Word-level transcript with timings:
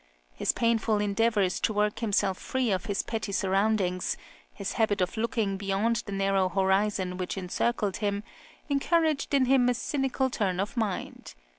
His 0.33 0.51
painful 0.51 0.99
endeavours 0.99 1.59
to 1.59 1.73
work 1.73 1.99
himself 1.99 2.39
free 2.39 2.71
of 2.71 2.85
his 2.85 3.03
petty 3.03 3.31
surroundings, 3.31 4.17
his 4.51 4.71
habit 4.71 4.99
of 4.99 5.15
looking 5.15 5.57
beyond 5.57 5.97
the 6.07 6.11
narrow 6.11 6.49
horizon 6.49 7.17
which 7.17 7.37
encircled 7.37 7.97
him, 7.97 8.23
encouraged 8.67 9.35
in 9.35 9.45
him 9.45 9.69
a 9.69 9.75
cynical 9.75 10.25
{CHILDHOOD.} 10.31 10.33
(6) 10.33 10.37
turn 10.39 10.59
of 10.59 10.75
mind. 10.75 11.35